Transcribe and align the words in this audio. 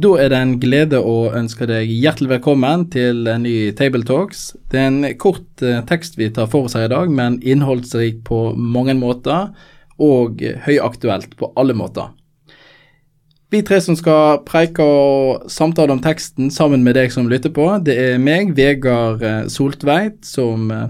Da 0.00 0.14
er 0.16 0.30
det 0.32 0.38
en 0.38 0.52
glede 0.62 0.96
å 1.04 1.32
ønske 1.36 1.66
deg 1.68 1.90
hjertelig 1.90 2.30
velkommen 2.30 2.86
til 2.92 3.26
en 3.28 3.42
ny 3.44 3.72
Table 3.76 4.06
Talks. 4.06 4.54
Det 4.72 4.78
er 4.80 4.86
en 4.88 5.02
kort 5.20 5.64
eh, 5.66 5.82
tekst 5.90 6.14
vi 6.16 6.30
tar 6.32 6.46
for 6.48 6.68
oss 6.68 6.76
her 6.78 6.86
i 6.86 6.92
dag, 6.92 7.10
men 7.12 7.36
innholdsrik 7.44 8.22
på 8.24 8.38
mange 8.56 8.94
måter 8.96 9.50
og 10.00 10.40
høyaktuelt 10.64 11.34
på 11.36 11.50
alle 11.60 11.76
måter. 11.76 12.14
Vi 13.52 13.60
tre 13.66 13.82
som 13.84 13.98
skal 13.98 14.40
preike 14.46 14.86
og 14.86 15.50
samtale 15.52 15.92
om 15.92 16.00
teksten 16.00 16.48
sammen 16.54 16.86
med 16.86 16.96
deg 16.96 17.12
som 17.12 17.28
lytter 17.28 17.52
på, 17.52 17.66
det 17.84 17.98
er 18.00 18.22
meg, 18.22 18.54
Vegard 18.56 19.26
eh, 19.26 19.42
Soltveit, 19.52 20.22
som 20.24 20.70
eh, 20.72 20.86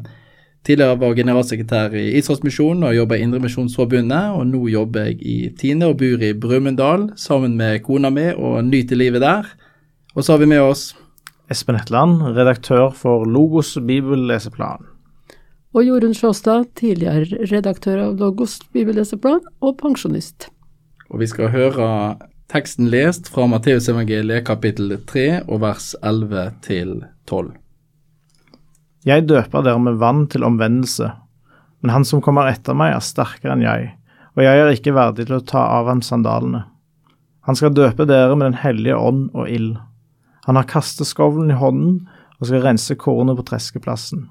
tidligere 0.66 0.98
var 1.00 1.16
generalsekretær 1.16 1.94
i 1.96 2.06
Israelsmisjonen 2.18 2.84
og 2.88 2.96
jobba 2.96 3.18
i 3.18 3.24
Indremisjonsforbundet, 3.24 4.36
og 4.36 4.46
nå 4.50 4.66
jobber 4.72 5.08
jeg 5.08 5.20
i 5.22 5.36
Tine 5.58 5.90
og 5.90 5.98
bor 6.02 6.24
i 6.24 6.32
Brumunddal 6.36 7.10
sammen 7.20 7.56
med 7.60 7.82
kona 7.86 8.12
mi 8.12 8.28
og 8.34 8.62
nyter 8.68 9.00
livet 9.00 9.24
der. 9.24 9.48
Og 10.14 10.24
så 10.24 10.34
har 10.34 10.42
vi 10.42 10.50
med 10.50 10.62
oss 10.62 10.90
Espen 11.50 11.78
Hetland, 11.78 12.22
redaktør 12.36 12.90
for 12.94 13.24
Logos 13.26 13.74
bibelleseplan. 13.74 14.86
Og 15.74 15.86
Jorunn 15.86 16.14
Sjåstad, 16.14 16.68
tidligere 16.78 17.46
redaktør 17.50 18.04
av 18.04 18.18
Logos 18.18 18.58
bibelleseplan 18.74 19.42
og 19.62 19.76
pensjonist. 19.78 20.48
Og 21.10 21.22
vi 21.22 21.30
skal 21.30 21.50
høre 21.54 21.88
Teksten 22.50 22.88
lest 22.90 23.28
fra 23.30 23.44
Matteusevangeliet 23.46 24.42
kapittel 24.48 24.96
3 25.06 25.44
og 25.46 25.60
vers 25.62 25.92
11 26.02 26.48
til 26.66 26.96
12. 27.30 27.52
Jeg 29.06 29.24
døper 29.30 29.64
dere 29.64 29.80
med 29.80 29.96
vann 30.00 30.26
til 30.28 30.44
omvendelse, 30.44 31.08
men 31.80 31.92
han 31.94 32.04
som 32.04 32.20
kommer 32.24 32.50
etter 32.50 32.76
meg 32.76 32.92
er 32.92 33.04
sterkere 33.04 33.54
enn 33.54 33.64
jeg, 33.64 33.94
og 34.36 34.44
jeg 34.44 34.60
er 34.60 34.72
ikke 34.74 34.96
verdig 34.96 35.28
til 35.28 35.38
å 35.38 35.46
ta 35.46 35.62
av 35.78 35.88
ham 35.88 36.02
sandalene. 36.04 36.66
Han 37.48 37.56
skal 37.56 37.72
døpe 37.72 38.04
dere 38.04 38.36
med 38.36 38.50
Den 38.50 38.60
hellige 38.60 38.98
ånd 39.00 39.30
og 39.32 39.48
ild. 39.48 39.78
Han 40.44 40.60
har 40.60 40.68
kasteskovlen 40.68 41.50
i 41.50 41.56
hånden 41.56 42.02
og 42.38 42.48
skal 42.48 42.62
rense 42.64 42.96
kornet 43.00 43.38
på 43.38 43.46
treskeplassen. 43.48 44.28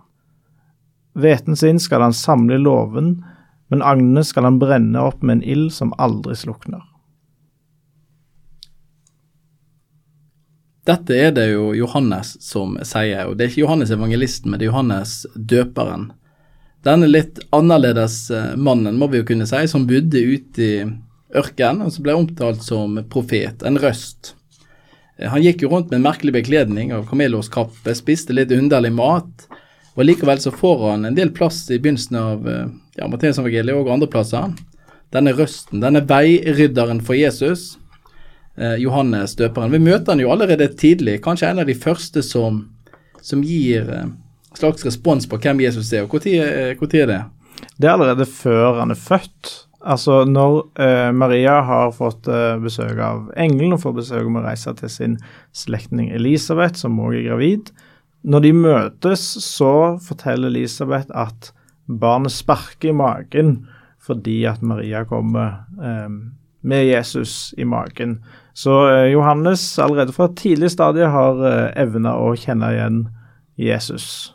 Hveten 1.17 1.57
sin 1.57 1.81
skal 1.81 2.05
han 2.05 2.13
samle 2.13 2.55
i 2.55 2.61
låven, 2.61 3.17
men 3.69 3.85
agnene 3.85 4.23
skal 4.25 4.45
han 4.45 4.61
brenne 4.61 5.01
opp 5.01 5.23
med 5.23 5.39
en 5.39 5.43
ild 5.45 5.73
som 5.73 5.93
aldri 5.97 6.37
slukner. 6.37 6.81
Dette 10.89 11.13
er 11.13 11.33
det 11.35 11.51
jo 11.51 11.69
Johannes 11.77 12.33
som 12.41 12.73
sier, 12.87 13.27
og 13.27 13.37
det 13.37 13.45
er 13.45 13.51
ikke 13.51 13.65
Johannes 13.65 13.91
evangelisten, 13.93 14.49
men 14.49 14.57
det 14.57 14.65
er 14.65 14.71
Johannes 14.71 15.19
døperen. 15.35 16.07
Denne 16.87 17.09
litt 17.11 17.41
annerledes 17.53 18.29
eh, 18.31 18.55
mannen, 18.57 18.97
må 18.97 19.09
vi 19.11 19.19
jo 19.19 19.27
kunne 19.27 19.45
si, 19.49 19.59
som 19.69 19.85
bodde 19.89 20.21
ute 20.23 20.63
i 20.63 20.75
ørkenen, 21.37 21.83
og 21.85 21.93
som 21.93 22.05
ble 22.05 22.15
omtalt 22.17 22.63
som 22.65 22.95
profet, 23.11 23.65
en 23.67 23.77
røst. 23.83 24.33
Eh, 25.19 25.27
han 25.29 25.43
gikk 25.43 25.65
jo 25.65 25.73
rundt 25.73 25.91
med 25.91 25.99
en 25.99 26.07
merkelig 26.07 26.33
bekledning 26.39 26.95
av 26.95 27.05
kamelårskappe, 27.11 27.93
spiste 27.97 28.33
litt 28.33 28.53
underlig 28.55 28.93
mat, 28.95 29.45
og 29.93 30.07
likevel 30.07 30.41
så 30.41 30.53
får 30.55 30.85
han 30.87 31.05
en 31.09 31.17
del 31.17 31.33
plass 31.35 31.65
i 31.67 31.77
begynnelsen 31.77 32.17
av 32.17 32.47
ja, 32.47 32.63
ja, 33.01 33.11
Matteusevangeliet 33.11 33.75
og 33.75 33.91
andre 33.91 34.09
plasser. 34.09 34.55
Denne 35.13 35.35
røsten, 35.35 35.83
denne 35.83 36.01
veirydderen 36.07 37.03
for 37.03 37.19
Jesus, 37.19 37.73
eh, 37.75 37.88
Johannes 38.81 39.35
døperen. 39.39 39.71
Vi 39.71 39.79
møter 39.79 40.13
han 40.13 40.23
jo 40.23 40.31
allerede 40.33 40.67
tidlig, 40.79 41.21
kanskje 41.23 41.51
en 41.51 41.61
av 41.63 41.69
de 41.69 41.77
første 41.77 42.23
som, 42.25 42.65
som 43.21 43.43
gir 43.45 43.87
eh, 43.93 44.09
slags 44.57 44.85
respons 44.85 45.27
på 45.29 45.39
hvem 45.39 45.63
Jesus 45.63 45.93
er. 45.93 46.05
og 46.05 46.13
Når 46.13 46.35
eh, 46.43 47.03
er 47.03 47.11
det? 47.11 47.23
Det 47.77 47.87
er 47.87 47.95
allerede 47.95 48.25
før 48.25 48.79
han 48.81 48.91
er 48.91 48.99
født. 48.99 49.53
Altså 49.79 50.25
når 50.27 50.57
eh, 50.81 51.11
Maria 51.15 51.61
har 51.63 51.93
fått 51.95 52.27
eh, 52.27 52.57
besøk 52.59 52.99
av 52.99 53.29
engelen 53.39 53.77
og 53.77 53.83
får 53.85 53.95
besøk 54.01 54.25
om 54.27 54.39
å 54.41 54.43
reise 54.43 54.73
til 54.75 54.91
sin 54.91 55.15
slektning 55.55 56.11
Elisabeth, 56.11 56.81
som 56.81 56.99
òg 56.99 57.15
er 57.15 57.29
gravid. 57.29 57.71
Når 58.27 58.43
de 58.43 58.51
møtes, 58.57 59.23
så 59.45 59.95
forteller 60.03 60.51
Elisabeth 60.51 61.07
at 61.15 61.53
barnet 61.87 62.35
sparker 62.35 62.91
i 62.91 62.97
magen 62.97 63.61
fordi 64.03 64.41
at 64.49 64.61
Maria 64.65 65.05
kommer 65.07 65.63
eh, 65.79 66.11
med 66.61 66.85
Jesus 66.85 67.53
i 67.57 67.65
magen. 67.65 68.19
Så 68.53 68.73
eh, 68.89 69.05
Johannes 69.13 69.79
allerede 69.79 70.13
fra 70.15 70.27
tidlig 70.35 70.71
stadie 70.71 71.07
har 71.07 71.45
eh, 71.47 71.81
evna 71.81 72.15
å 72.19 72.33
kjenne 72.35 72.73
igjen 72.75 72.99
Jesus. 73.59 74.33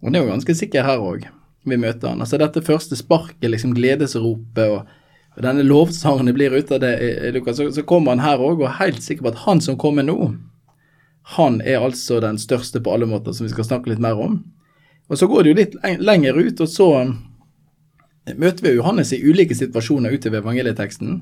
Og 0.00 0.08
det 0.12 0.20
er 0.20 0.24
jo 0.24 0.32
ganske 0.32 0.56
sikkert 0.56 0.88
her 0.88 1.04
òg 1.04 1.26
vi 1.68 1.76
møter 1.76 2.08
han. 2.08 2.22
Altså 2.24 2.38
Dette 2.40 2.62
første 2.64 2.96
sparket, 2.96 3.50
liksom 3.52 3.74
gledesropet 3.76 4.72
og, 4.72 4.86
og 5.36 5.42
denne 5.44 5.64
lovsangen 5.66 6.30
det 6.30 6.36
blir 6.38 6.54
ut 6.56 6.72
av 6.72 6.80
det, 6.80 6.94
så, 7.52 7.68
så 7.68 7.84
kommer 7.84 8.16
han 8.16 8.24
her 8.24 8.40
òg 8.40 8.62
og 8.62 8.68
er 8.70 8.78
helt 8.80 9.04
sikker 9.04 9.26
på 9.26 9.34
at 9.34 9.42
han 9.44 9.60
som 9.60 9.76
kommer 9.80 10.06
nå, 10.06 10.16
han 11.36 11.60
er 11.60 11.84
altså 11.84 12.18
den 12.24 12.40
største 12.40 12.80
på 12.80 12.94
alle 12.94 13.06
måter, 13.06 13.36
som 13.36 13.44
vi 13.44 13.52
skal 13.52 13.66
snakke 13.68 13.92
litt 13.92 14.02
mer 14.02 14.18
om. 14.18 14.40
Og 15.10 15.18
så 15.18 15.28
går 15.28 15.44
det 15.44 15.52
jo 15.52 15.58
litt 15.58 15.76
lenger 16.00 16.38
ut, 16.38 16.62
og 16.64 16.70
så 16.70 16.88
møter 18.38 18.66
vi 18.66 18.76
Johannes 18.76 19.12
i 19.12 19.22
ulike 19.22 19.56
situasjoner 19.56 20.12
utover 20.14 20.42
evangelieteksten. 20.42 21.20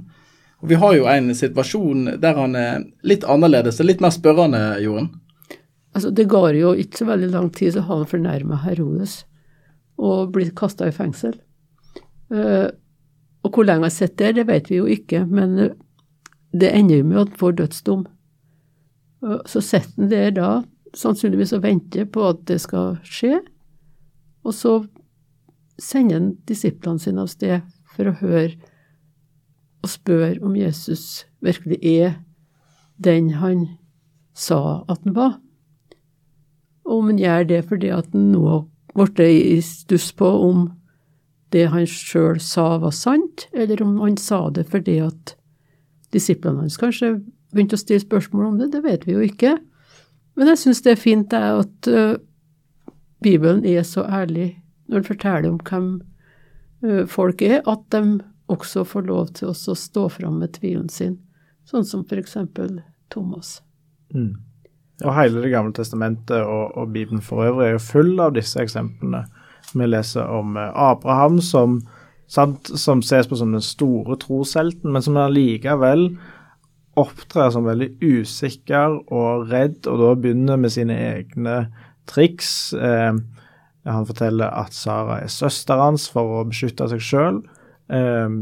Og 0.62 0.69
Vi 0.69 0.74
har 0.74 0.94
jo 0.96 1.06
en 1.06 1.34
situasjon 1.34 2.20
der 2.20 2.34
han 2.34 2.56
er 2.58 2.84
litt 3.06 3.24
annerledes 3.24 3.80
og 3.80 3.86
litt 3.86 4.00
mer 4.02 4.10
spørrende, 4.10 4.80
Jorunn. 4.82 5.12
Altså, 5.94 6.10
Det 6.10 6.28
går 6.28 6.54
jo 6.54 6.74
ikke 6.74 6.98
så 6.98 7.04
veldig 7.04 7.30
lang 7.30 7.50
tid, 7.50 7.72
så 7.72 7.80
har 7.80 7.96
han 7.96 8.06
fornærma 8.06 8.62
Herodes 8.64 9.24
og 9.98 10.32
blitt 10.32 10.54
kasta 10.54 10.86
i 10.86 10.94
fengsel. 10.94 11.34
Uh, 12.30 12.70
og 13.42 13.54
hvor 13.54 13.64
lenge 13.64 13.88
han 13.88 13.90
sitter 13.90 14.32
der, 14.32 14.32
det 14.32 14.46
vet 14.46 14.70
vi 14.70 14.76
jo 14.76 14.86
ikke, 14.86 15.25
men 15.26 15.56
det 16.52 16.70
ender 16.75 17.00
jo 17.00 17.04
med 17.04 17.20
at 17.20 17.28
han 17.28 17.38
får 17.38 17.56
dødsdom. 17.58 18.06
Uh, 19.22 19.40
så 19.46 19.60
sitter 19.60 19.90
han 19.96 20.10
der 20.10 20.30
da, 20.30 20.50
sannsynligvis 20.94 21.52
og 21.52 21.62
venter 21.62 22.04
på 22.04 22.28
at 22.28 22.44
det 22.48 22.60
skal 22.60 22.98
skje, 23.02 23.40
og 24.44 24.54
så 24.54 24.78
sender 25.78 26.18
han 26.18 26.30
disiplene 26.48 27.00
sine 27.02 27.22
av 27.22 27.30
sted 27.32 27.62
for 27.94 28.10
å 28.10 28.16
høre 28.20 28.56
og 29.82 29.90
spør 29.92 30.40
om 30.44 30.56
Jesus 30.58 31.26
virkelig 31.44 31.78
er 31.86 32.16
den 32.98 33.30
han 33.38 33.66
sa 34.34 34.84
at 34.90 35.04
han 35.04 35.14
var. 35.14 35.38
Og 36.88 36.98
om 36.98 37.12
han 37.12 37.20
gjør 37.22 37.46
det 37.46 37.62
fordi 37.68 37.92
at 37.94 38.10
han 38.12 38.32
nå 38.32 38.64
blitt 38.96 39.22
i 39.22 39.60
stuss 39.62 40.10
på 40.18 40.26
om 40.26 40.68
det 41.54 41.68
han 41.72 41.86
sjøl 41.88 42.40
sa 42.42 42.76
var 42.82 42.92
sant, 42.92 43.46
eller 43.52 43.80
om 43.84 43.96
han 44.02 44.18
sa 44.20 44.48
det 44.50 44.66
fordi 44.68 44.98
at 45.04 45.34
disiplene 46.12 46.64
hans 46.64 46.78
kanskje 46.80 47.18
begynte 47.52 47.78
å 47.78 47.80
stille 47.80 48.04
spørsmål 48.04 48.50
om 48.50 48.58
det, 48.60 48.72
det 48.74 48.82
vet 48.84 49.06
vi 49.06 49.14
jo 49.14 49.24
ikke. 49.24 49.56
Men 50.36 50.52
jeg 50.52 50.60
syns 50.62 50.82
det 50.84 50.94
er 50.94 51.00
fint 51.00 51.34
at 51.34 51.88
uh, 51.90 52.18
Bibelen 53.24 53.64
er 53.66 53.82
så 53.86 54.04
ærlig 54.04 54.58
når 54.88 55.00
den 55.00 55.09
forteller 55.09 55.53
om 55.53 55.60
hvem 55.69 55.88
uh, 56.84 57.04
folk 57.10 57.43
er, 57.44 57.61
at 57.69 57.85
de 57.94 58.20
også 58.49 58.85
får 58.88 59.08
lov 59.08 59.32
til 59.37 59.52
å 59.52 59.76
stå 59.76 60.08
fram 60.12 60.40
med 60.43 60.56
tvilen 60.56 60.88
sin, 60.93 61.19
sånn 61.69 61.85
som 61.85 62.05
eksempel 62.17 62.81
Thomas. 63.12 63.58
Mm. 64.14 64.38
Og 65.05 65.14
hele 65.14 65.44
Det 65.44 65.52
gamle 65.52 65.75
testamentet 65.76 66.40
og, 66.43 66.73
og, 66.75 66.88
Bibelen 66.94 67.23
for 67.23 67.46
øvrig 67.46 67.69
er 67.69 67.76
jo 67.76 67.85
full 67.85 68.17
av 68.20 68.35
disse 68.35 68.58
eksemplene. 68.61 69.26
Vi 69.76 69.87
leser 69.87 70.26
om 70.32 70.56
eh, 70.56 70.73
Abraham 70.75 71.38
som, 71.44 71.79
sant, 72.26 72.70
som 72.75 73.02
ses 73.05 73.29
på 73.29 73.38
som 73.38 73.52
den 73.55 73.62
store 73.64 74.17
troshelten, 74.19 74.91
men 74.91 75.05
som 75.05 75.20
allikevel 75.20 76.11
opptrer 76.99 77.52
som 77.55 77.69
veldig 77.69 77.93
usikker 78.02 78.96
og 79.14 79.52
redd, 79.52 79.84
og 79.87 80.00
da 80.02 80.14
begynner 80.19 80.58
med 80.58 80.75
sine 80.75 80.96
egne 81.12 81.61
triks. 82.11 82.73
Eh, 82.75 83.12
han 83.88 84.06
forteller 84.08 84.52
at 84.52 84.76
Sara 84.76 85.20
er 85.23 85.32
søsteren 85.32 85.90
hans 85.90 86.08
for 86.12 86.40
å 86.40 86.46
beskytte 86.49 86.88
seg 86.90 87.05
sjøl. 87.05 87.43
Um, 87.88 88.40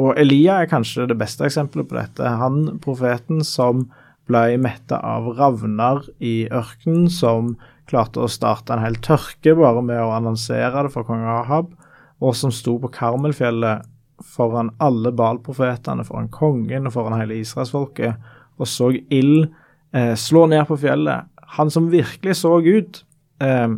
og 0.00 0.16
Elia 0.20 0.62
er 0.62 0.70
kanskje 0.70 1.08
det 1.10 1.18
beste 1.20 1.44
eksempelet 1.44 1.88
på 1.90 1.98
dette. 1.98 2.24
Han 2.40 2.78
profeten 2.84 3.44
som 3.44 3.88
ble 4.30 4.56
metta 4.62 5.00
av 5.04 5.28
ravner 5.36 6.04
i 6.22 6.46
ørkenen, 6.54 7.10
som 7.12 7.56
klarte 7.90 8.22
å 8.22 8.30
starte 8.30 8.74
en 8.74 8.84
hel 8.84 8.96
tørke 9.02 9.56
bare 9.58 9.82
med 9.82 10.00
å 10.00 10.12
annonsere 10.14 10.86
det 10.86 10.92
for 10.94 11.06
kong 11.08 11.24
Ahab, 11.26 11.72
og 12.20 12.36
som 12.38 12.52
sto 12.54 12.76
på 12.80 12.92
Karmelfjellet 12.94 13.88
foran 14.24 14.70
alle 14.84 15.12
Baal-profetene, 15.16 16.04
foran 16.06 16.28
kongen 16.32 16.86
og 16.86 16.94
foran 16.94 17.18
hele 17.18 17.40
israelsfolket, 17.40 18.20
og 18.60 18.68
så 18.68 18.90
ild 18.92 19.48
eh, 19.96 20.12
slå 20.18 20.44
ned 20.52 20.66
på 20.68 20.76
fjellet. 20.80 21.28
Han 21.56 21.72
som 21.72 21.88
virkelig 21.92 22.36
så 22.42 22.58
ut, 22.60 23.02
eh, 23.42 23.68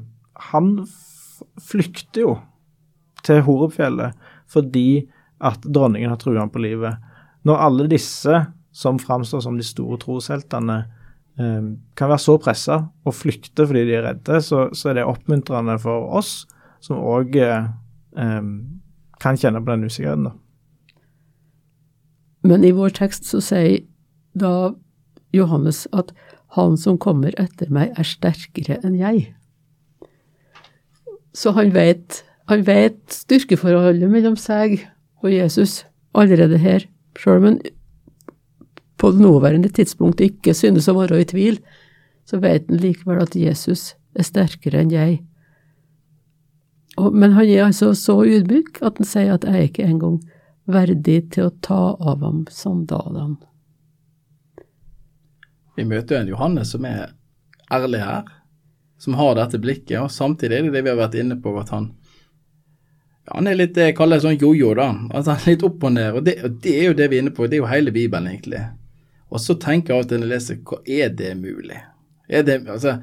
han 0.52 0.87
flykter 1.61 2.25
jo 2.25 2.32
til 3.26 3.43
Horupfjellet 3.46 4.19
fordi 4.52 5.05
at 5.43 5.64
dronningen 5.64 6.12
har 6.12 6.20
trua 6.20 6.43
han 6.43 6.52
på 6.52 6.62
livet. 6.62 6.99
Når 7.46 7.62
alle 7.67 7.87
disse 7.90 8.44
som 8.73 9.00
framstår 9.00 9.43
som 9.44 9.56
de 9.58 9.64
store 9.67 9.99
trosheltene, 10.00 10.76
eh, 11.40 11.64
kan 11.99 12.12
være 12.12 12.23
så 12.23 12.37
pressa 12.40 12.79
og 13.05 13.17
flykte 13.17 13.67
fordi 13.67 13.87
de 13.88 13.96
er 13.99 14.06
redde, 14.06 14.40
så, 14.44 14.69
så 14.76 14.90
er 14.93 15.00
det 15.00 15.08
oppmuntrende 15.08 15.79
for 15.82 16.12
oss 16.20 16.44
som 16.82 17.00
òg 17.00 17.37
eh, 17.40 17.69
eh, 18.19 18.46
kan 19.23 19.38
kjenne 19.38 19.62
på 19.62 19.73
den 19.73 19.88
usikkerheten. 19.88 20.31
da. 20.31 20.37
Men 22.43 22.64
i 22.64 22.75
vår 22.75 22.94
tekst 22.99 23.29
så 23.31 23.40
sier 23.43 23.82
da 24.34 24.73
Johannes 25.32 25.87
at 25.93 26.11
han 26.56 26.76
som 26.76 26.99
kommer 27.00 27.32
etter 27.40 27.70
meg, 27.73 27.94
er 27.96 28.06
sterkere 28.06 28.81
enn 28.84 28.99
jeg. 28.99 29.31
Så 31.32 31.55
han 31.56 31.73
vet, 31.75 32.23
han 32.50 32.64
vet 32.67 33.00
styrkeforholdet 33.12 34.11
mellom 34.11 34.37
seg 34.37 34.82
og 35.23 35.32
Jesus 35.32 35.82
allerede 36.19 36.58
her, 36.61 36.84
sjøl 37.17 37.40
om 37.40 37.49
han 37.49 37.61
på 39.02 39.11
det 39.11 39.23
nåværende 39.25 39.69
tidspunkt 39.75 40.20
ikke 40.23 40.55
synes 40.55 40.87
å 40.87 40.94
være 40.94 41.23
i 41.23 41.26
tvil, 41.26 41.56
så 42.29 42.38
vet 42.43 42.69
han 42.70 42.79
likevel 42.82 43.23
at 43.25 43.34
Jesus 43.34 43.94
er 44.14 44.26
sterkere 44.29 44.84
enn 44.84 44.93
jeg. 44.94 45.17
Og, 47.00 47.08
men 47.11 47.32
han 47.34 47.49
er 47.49 47.64
altså 47.64 47.94
så 47.99 48.20
ydmyk 48.29 48.82
at 48.84 49.00
han 49.00 49.08
sier 49.08 49.32
at 49.34 49.46
jeg 49.49 49.70
ikke 49.70 49.88
engang 49.88 50.20
verdig 50.70 51.32
til 51.34 51.49
å 51.49 51.55
ta 51.64 51.81
av 51.96 52.23
ham 52.23 52.44
sandalene. 52.52 53.40
Vi 55.75 55.88
møter 55.88 56.19
jo 56.19 56.20
en 56.20 56.32
Johannes 56.34 56.75
som 56.76 56.84
er 56.87 57.14
ærlig 57.73 58.02
her, 58.05 58.29
som 59.02 59.16
har 59.19 59.34
dette 59.38 59.58
blikket, 59.58 59.99
og 59.99 60.12
samtidig 60.14 60.58
er 60.58 60.69
det 60.69 60.76
det 60.76 60.84
vi 60.87 60.93
har 60.93 61.00
vært 61.00 61.19
inne 61.19 61.38
på, 61.43 61.54
at 61.58 61.72
han 61.75 61.90
ja, 63.22 63.37
han 63.37 63.46
er 63.46 63.58
litt 63.58 63.75
det 63.76 63.88
jeg 63.90 63.96
kaller 63.99 64.22
sånn 64.22 64.38
jojo, 64.38 64.72
da. 64.75 64.88
Altså 65.14 65.34
han 65.34 65.43
er 65.43 65.52
litt 65.52 65.64
opp 65.66 65.84
og 65.87 65.93
ned. 65.94 66.16
Og 66.19 66.25
det, 66.26 66.37
og 66.43 66.54
det, 66.64 66.72
er 66.75 66.88
jo 66.88 66.94
det 66.99 67.06
vi 67.10 67.19
er 67.19 67.22
inne 67.22 67.34
på, 67.34 67.46
det 67.46 67.58
er 67.58 67.62
jo 67.62 67.70
hele 67.70 67.94
Bibelen, 67.94 68.26
egentlig. 68.32 68.62
Og 69.31 69.43
så 69.43 69.54
tenker 69.62 69.93
jeg 69.93 69.99
av 69.99 70.04
og 70.04 70.10
til 70.10 70.22
når 70.22 70.26
jeg 70.26 70.32
leser, 70.32 70.62
hva 70.66 70.78
er 70.99 71.12
det 71.19 71.32
mulig? 71.38 71.78
Er 72.26 72.46
det, 72.46 72.56
altså, 72.66 72.96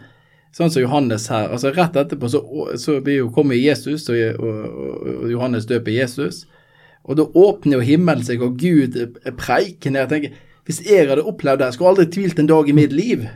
Sånn 0.56 0.72
som 0.74 0.82
Johannes 0.82 1.28
her. 1.30 1.52
altså 1.54 1.70
Rett 1.76 1.98
etterpå 2.00 2.30
så, 2.34 2.40
så 2.82 2.96
kommer 3.36 3.58
Jesus, 3.58 4.08
og, 4.10 4.40
og, 4.42 4.80
og, 5.06 5.28
Johannes 5.30 5.68
døper 5.70 5.94
Jesus. 5.94 6.48
Og 7.06 7.20
da 7.20 7.28
åpner 7.38 7.78
jo 7.78 7.86
himmelen 7.86 8.26
seg, 8.26 8.42
og 8.42 8.58
Gud 8.58 8.98
preiker 9.38 9.94
ned. 9.94 10.08
Jeg 10.08 10.10
tenker, 10.10 10.40
Hvis 10.66 10.82
jeg 10.86 11.08
hadde 11.10 11.26
opplevd 11.26 11.62
det, 11.62 11.74
skulle 11.74 11.94
aldri 11.94 12.08
tvilt 12.14 12.40
en 12.42 12.50
dag 12.50 12.70
i 12.70 12.76
mitt 12.78 12.94
liv. 12.94 13.28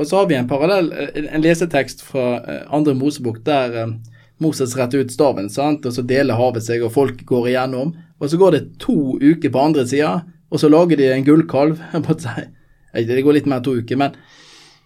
Og 0.00 0.08
så 0.08 0.22
har 0.22 0.28
vi 0.30 0.38
en 0.38 0.48
parallell, 0.48 0.88
en 1.14 1.44
lesetekst 1.44 2.02
fra 2.06 2.26
eh, 2.40 2.62
andre 2.72 2.94
Mosebok 2.96 3.42
der 3.44 3.76
eh, 3.76 3.94
Moses 4.42 4.76
retter 4.78 5.04
ut 5.04 5.12
staven, 5.12 5.50
sant? 5.52 5.86
og 5.86 5.94
så 5.94 6.04
deler 6.06 6.38
havet 6.38 6.64
seg, 6.66 6.82
og 6.82 6.94
folk 6.94 7.20
går 7.28 7.52
igjennom. 7.52 7.92
Og 8.22 8.30
så 8.30 8.38
går 8.40 8.56
det 8.56 8.62
to 8.82 9.18
uker 9.20 9.52
på 9.52 9.62
andre 9.62 9.84
sida, 9.88 10.22
og 10.52 10.60
så 10.60 10.70
lager 10.72 10.98
de 10.98 11.10
en 11.12 11.26
gullkalv. 11.26 11.82
Det 12.92 13.22
går 13.24 13.38
litt 13.38 13.46
mer 13.48 13.62
enn 13.62 13.64
to 13.64 13.78
uker, 13.80 13.96
men 13.96 14.16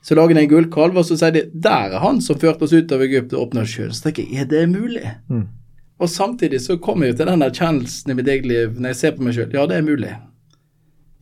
så 0.06 0.14
lager 0.14 0.37
de 0.37 0.44
en 0.44 0.50
gullkalv, 0.50 0.99
og 1.00 1.06
så 1.09 1.17
sier 1.19 1.32
de 1.35 1.49
der 1.50 1.97
er 1.97 2.02
han 2.05 2.20
som 2.23 2.38
førte 2.38 2.62
oss 2.62 2.75
ut 2.76 2.93
av 2.94 3.02
Egypt 3.02 3.32
og 3.35 3.49
åpna 3.49 3.64
sjøen. 3.67 3.91
Så 3.91 4.05
tenker 4.06 4.23
jeg, 4.23 4.44
er 4.44 4.50
det 4.52 4.61
mulig? 4.70 5.02
Mm. 5.26 5.49
Og 5.99 6.12
samtidig 6.12 6.61
så 6.62 6.76
kommer 6.79 7.09
jeg 7.09 7.17
til 7.19 7.26
den 7.26 7.43
erkjennelsen 7.43 8.12
i 8.12 8.17
mitt 8.19 8.31
eget 8.31 8.47
liv 8.47 8.76
når 8.76 8.93
jeg 8.93 9.00
ser 9.00 9.17
på 9.17 9.26
meg 9.26 9.35
sjøl. 9.35 9.50
Ja, 9.56 9.64
det 9.67 9.81
er 9.81 9.87
mulig. 9.87 10.12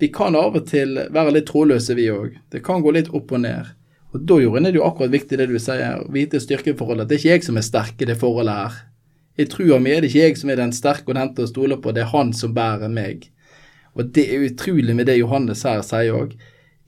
Vi 0.04 0.10
kan 0.12 0.36
av 0.36 0.52
og 0.58 0.66
til 0.68 0.98
være 1.16 1.30
litt 1.32 1.46
trådløse, 1.48 1.94
vi 1.96 2.10
òg. 2.12 2.34
Det 2.52 2.60
kan 2.66 2.82
gå 2.84 2.90
litt 2.92 3.06
opp 3.16 3.30
og 3.32 3.38
ned. 3.40 3.70
Og 4.12 4.26
da 4.28 4.36
Jorunn, 4.36 4.66
er 4.68 4.74
det 4.74 4.76
jo 4.76 4.84
akkurat 4.84 5.14
viktig 5.14 5.38
det 5.40 5.46
du 5.48 5.54
sier, 5.56 6.02
å 6.02 6.10
vite 6.12 6.42
styrkeforholdet. 6.42 7.06
Det 7.08 7.14
er 7.16 7.22
ikke 7.22 7.30
jeg 7.30 7.46
som 7.46 7.56
er 7.56 7.64
sterk 7.64 8.04
i 8.04 8.08
det 8.10 8.18
forholdet 8.20 8.58
her. 8.58 8.74
Trua 9.48 9.78
mi 9.80 9.94
er 9.94 10.04
det 10.04 10.10
ikke 10.10 10.26
jeg 10.26 10.36
som 10.42 10.52
er 10.52 10.60
den 10.60 10.74
sterke 10.76 11.08
og 11.08 11.16
den 11.16 11.30
til 11.32 11.46
å 11.46 11.52
stole 11.54 11.78
på, 11.80 11.94
det 11.96 12.02
er 12.04 12.10
han 12.10 12.34
som 12.36 12.52
bærer 12.52 12.92
meg. 12.92 13.24
Og 13.96 14.10
det 14.18 14.26
er 14.28 14.44
utrolig 14.44 14.98
med 14.98 15.08
det 15.08 15.16
Johannes 15.22 15.64
her 15.64 15.80
sier 15.88 16.20
òg. 16.20 16.36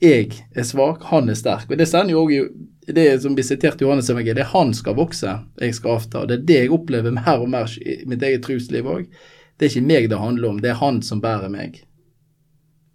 Jeg 0.05 0.29
er 0.53 0.69
svak, 0.69 1.09
han 1.09 1.33
er 1.33 1.41
sterk. 1.41 1.73
Og 1.73 1.81
det 1.81 1.89
sender 1.89 2.13
jo 2.13 2.27
òg 2.27 2.93
det 3.01 3.07
som 3.25 3.33
blir 3.33 3.49
sitert 3.49 3.81
i 3.81 3.87
Johannes 3.87 4.13
evangeliet, 4.13 4.43
det 4.43 4.45
er 4.45 4.53
han 4.53 4.77
skal 4.77 5.01
vokse, 5.01 5.39
jeg 5.57 5.79
skal 5.81 5.97
avta. 5.97 6.21
Og 6.21 6.29
det 6.29 6.37
er 6.37 6.47
det 6.53 6.61
jeg 6.61 6.77
opplever 6.77 7.17
mer 7.17 7.41
og 7.41 7.49
mer 7.57 7.73
i 7.81 8.03
mitt 8.05 8.21
eget 8.21 8.45
trosliv 8.45 8.93
òg. 8.93 9.09
Det 9.57 9.71
er 9.71 9.73
ikke 9.73 9.89
meg 9.89 10.13
det 10.13 10.21
handler 10.21 10.53
om, 10.53 10.61
det 10.61 10.75
er 10.75 10.81
han 10.85 11.01
som 11.01 11.25
bærer 11.25 11.49
meg. 11.49 11.81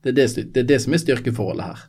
Det 0.03 0.11
er 0.11 0.19
det, 0.19 0.53
det, 0.53 0.61
er 0.65 0.69
det 0.69 0.81
som 0.83 0.95
er 0.95 1.03
styrkeforholdet 1.03 1.69
her. 1.71 1.83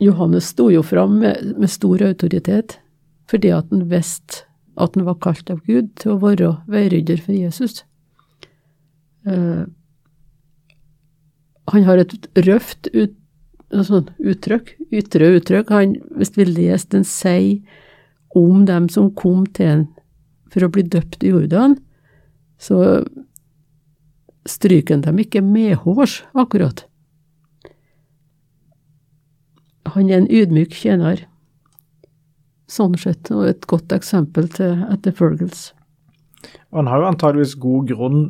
Johannes 0.00 0.48
sto 0.52 0.70
jo 0.72 0.82
fram 0.84 1.18
med, 1.20 1.54
med 1.60 1.70
stor 1.70 2.02
autoritet 2.04 2.78
fordi 3.30 3.52
at 3.54 3.68
han 3.70 3.84
visste 3.90 4.46
at 4.80 4.96
han 4.96 5.06
var 5.06 5.20
kalt 5.22 5.50
av 5.52 5.60
Gud 5.68 5.92
til 6.00 6.14
å 6.14 6.20
være 6.22 6.54
veirydder 6.70 7.20
for 7.22 7.36
Jesus. 7.36 7.82
Uh, 9.28 9.68
han 11.70 11.86
har 11.86 12.00
et 12.02 12.14
røft 12.46 12.88
ut, 12.94 13.14
sånn 13.70 14.08
uttrykk, 14.18 14.72
ytre 14.90 15.28
uttrykk. 15.36 15.70
Han, 15.70 15.94
hvis 16.18 16.32
vi 16.38 16.48
leser 16.48 16.96
den 16.96 17.06
sier 17.06 17.60
om 18.34 18.64
dem 18.66 18.88
som 18.90 19.12
kom 19.14 19.44
til 19.54 19.68
ham 19.68 19.84
for 20.50 20.66
å 20.66 20.72
bli 20.72 20.82
døpt 20.90 21.22
i 21.22 21.30
Jordan, 21.30 21.76
så 22.58 23.04
stryker 24.48 24.96
han 24.96 25.04
dem 25.04 25.20
ikke 25.22 25.42
medhårs, 25.44 26.20
akkurat. 26.34 26.86
Han 29.90 30.10
er 30.10 30.20
en 30.20 30.30
ydmyk 30.30 30.74
tjener, 30.76 31.24
sånn 32.70 32.94
sett, 33.00 33.30
og 33.34 33.48
et 33.50 33.66
godt 33.70 33.92
eksempel 33.92 34.46
til 34.54 34.84
etterfølgelse. 34.90 35.74
Han 36.72 36.86
har 36.86 37.02
jo 37.02 37.08
antageligvis 37.10 37.56
god 37.60 37.88
grunn 37.90 38.20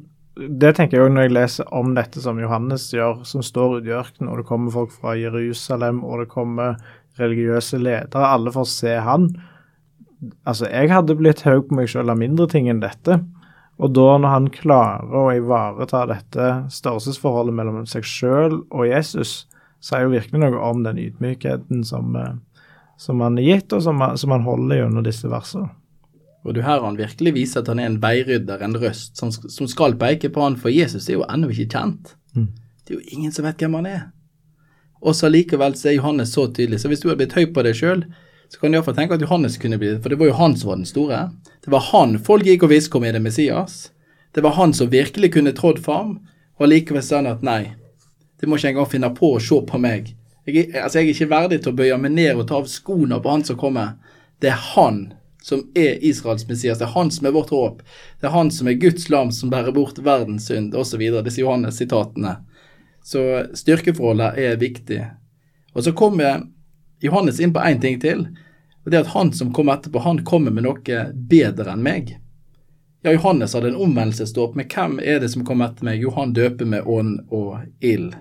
det 0.40 0.70
tenker 0.76 0.96
jeg 0.96 1.04
òg 1.04 1.12
når 1.12 1.26
jeg 1.26 1.34
leser 1.34 1.72
om 1.76 1.92
dette 1.96 2.22
som 2.22 2.38
Johannes 2.40 2.86
gjør, 2.94 3.24
som 3.28 3.42
står 3.44 3.80
ute 3.80 3.90
i 3.90 3.96
ørkenen, 3.96 4.30
og 4.30 4.40
det 4.40 4.46
kommer 4.48 4.72
folk 4.72 4.92
fra 4.94 5.16
Jerusalem, 5.18 6.00
og 6.06 6.22
det 6.22 6.30
kommer 6.32 6.78
religiøse 7.20 7.80
ledere, 7.80 8.28
alle 8.30 8.52
får 8.54 8.68
se 8.70 8.94
han. 9.04 9.28
Altså, 10.48 10.68
jeg 10.70 10.92
hadde 10.92 11.18
blitt 11.18 11.42
høy 11.44 11.60
på 11.66 11.76
meg 11.76 11.90
sjøl 11.90 12.12
av 12.12 12.20
mindre 12.20 12.46
ting 12.52 12.70
enn 12.70 12.80
dette. 12.80 13.18
Og 13.80 13.94
da 13.96 14.06
når 14.20 14.34
han 14.34 14.48
klarer 14.52 15.16
å 15.16 15.30
ivareta 15.32 16.04
dette 16.10 16.48
størrelsesforholdet 16.74 17.56
mellom 17.56 17.86
seg 17.88 18.04
sjøl 18.04 18.60
og 18.68 18.86
Jesus, 18.88 19.46
sier 19.80 20.04
jo 20.04 20.12
virkelig 20.12 20.42
noe 20.42 20.60
om 20.68 20.82
den 20.84 21.00
ydmykheten 21.00 21.84
som, 21.88 22.12
eh, 22.16 22.34
som 23.00 23.22
han 23.24 23.38
er 23.40 23.48
gitt, 23.48 23.72
og 23.72 23.84
som, 23.86 24.02
som 24.20 24.34
han 24.36 24.44
holder 24.44 24.82
gjennom 24.82 25.06
disse 25.06 25.30
versene. 25.32 25.70
Og 26.44 26.56
du 26.56 26.62
her 26.64 26.80
han 26.84 26.96
virkelig 26.96 27.34
viser 27.36 27.60
at 27.60 27.68
han 27.72 27.80
er 27.80 27.88
en 27.88 28.00
veirydder, 28.00 28.62
en 28.64 28.76
røst, 28.80 29.16
som, 29.16 29.32
som 29.32 29.68
skal 29.68 29.96
peke 30.00 30.30
på 30.32 30.44
han, 30.44 30.56
for 30.60 30.72
Jesus 30.72 31.08
er 31.08 31.18
jo 31.18 31.28
ennå 31.28 31.50
ikke 31.52 31.76
kjent. 31.76 32.14
Mm. 32.36 32.48
Det 32.84 32.94
er 32.94 33.00
jo 33.00 33.16
ingen 33.16 33.32
som 33.32 33.48
vet 33.48 33.60
hvem 33.60 33.76
han 33.80 33.88
er. 33.88 34.02
Og 35.00 35.16
så 35.16 35.28
likevel 35.32 35.76
så 35.76 35.90
er 35.90 35.98
Johannes 35.98 36.32
så 36.36 36.46
tydelig. 36.48 36.82
Så 36.82 36.88
hvis 36.92 37.00
du 37.00 37.08
hadde 37.08 37.20
blitt 37.22 37.36
høy 37.36 37.46
på 37.52 37.64
deg 37.64 37.76
sjøl, 37.76 38.04
så 38.50 38.58
kan 38.58 38.72
du 38.72 38.78
iallfall 38.78 38.96
tenke 38.96 39.14
at 39.14 39.22
Johannes 39.22 39.58
kunne 39.62 39.78
bli 39.78 39.92
det, 39.92 40.00
for 40.02 40.10
det 40.10 40.18
var 40.18 40.26
jo 40.26 40.38
han 40.40 40.56
som 40.58 40.72
var 40.72 40.80
den 40.80 40.88
store. 40.88 41.18
Det 41.62 41.70
var 41.70 41.84
han 41.92 42.16
folk 42.18 42.48
gikk 42.48 42.64
og 42.66 42.72
visste 42.72 42.90
kom 42.90 43.06
i 43.06 43.12
det 43.14 43.22
Messias. 43.22 43.92
Det 44.34 44.42
var 44.42 44.56
han 44.56 44.74
som 44.74 44.90
virkelig 44.90 45.32
kunne 45.36 45.54
trådd 45.54 45.78
fram, 45.84 46.16
og 46.58 46.72
likevel 46.72 47.04
sa 47.04 47.20
han 47.20 47.30
at 47.30 47.44
nei, 47.46 47.76
det 48.40 48.48
må 48.48 48.58
ikke 48.58 48.72
engang 48.72 48.90
finne 48.90 49.12
på 49.14 49.36
å 49.36 49.40
se 49.44 49.60
på 49.68 49.78
meg. 49.78 50.10
Jeg, 50.48 50.70
altså, 50.74 50.98
jeg 50.98 51.06
er 51.06 51.14
ikke 51.14 51.30
verdig 51.30 51.60
til 51.62 51.70
å 51.70 51.78
bøye 51.78 51.98
meg 52.00 52.14
ned 52.16 52.40
og 52.40 52.48
ta 52.48 52.58
av 52.58 52.68
skoene 52.70 53.20
på 53.22 53.30
han 53.30 53.46
som 53.46 53.58
kommer. 53.60 53.94
Det 54.42 54.50
er 54.50 54.62
han 54.72 55.02
som 55.44 55.62
er 55.78 56.02
Israels 56.04 56.46
Messias. 56.48 56.80
Det 56.80 56.88
er 56.88 56.94
han 56.96 57.10
som 57.14 57.28
er 57.28 57.36
vårt 57.36 57.52
håp. 57.54 57.82
Det 58.20 58.28
er 58.28 58.34
han 58.34 58.50
som 58.50 58.68
er 58.68 58.80
Guds 58.80 59.06
lam 59.12 59.30
som 59.34 59.52
bærer 59.52 59.74
bort 59.76 60.00
verdens 60.02 60.48
synd, 60.50 60.74
osv. 60.74 61.04
Disse 61.22 61.44
Johannes-sitatene. 61.44 62.38
Så 63.04 63.22
styrkeforholdet 63.56 64.40
er 64.40 64.58
viktig. 64.60 65.04
Og 65.76 65.84
så 65.86 65.94
kommer 65.96 66.48
Johannes 67.00 67.40
inn 67.40 67.52
på 67.52 67.62
én 67.64 67.80
ting 67.80 68.00
til. 68.00 68.26
og 68.84 68.90
det 68.90 68.98
er 68.98 69.04
at 69.06 69.14
Han 69.14 69.32
som 69.32 69.52
kommer 69.52 69.76
etterpå, 69.76 69.98
han 69.98 70.24
kommer 70.24 70.50
med 70.50 70.64
noe 70.64 71.04
bedre 71.12 71.72
enn 71.72 71.82
meg. 71.82 72.16
Ja, 73.02 73.12
Johannes 73.12 73.54
hadde 73.54 73.68
en 73.68 73.80
omvendelsesdåp, 73.80 74.54
men 74.54 74.68
hvem 74.68 74.98
er 75.00 75.20
det 75.20 75.30
som 75.32 75.44
kommer 75.44 75.70
etter 75.70 75.84
meg? 75.84 76.02
Jo, 76.02 76.10
han 76.10 76.34
døper 76.36 76.68
med 76.68 76.84
ånd 76.84 77.20
og 77.30 77.62
ild. 77.80 78.12